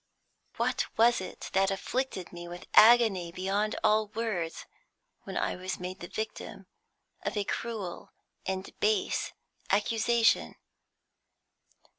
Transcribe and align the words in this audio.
What 0.57 0.87
was 0.97 1.21
it 1.21 1.51
that 1.53 1.69
afflicted 1.69 2.33
me 2.33 2.47
with 2.47 2.65
agony 2.73 3.31
beyond 3.31 3.75
all 3.83 4.07
words 4.07 4.65
when 5.25 5.37
I 5.37 5.55
was 5.55 5.79
made 5.79 5.99
the 5.99 6.07
victim 6.07 6.65
of 7.21 7.37
a 7.37 7.43
cruel 7.43 8.11
and 8.43 8.71
base 8.79 9.31
accusation? 9.69 10.55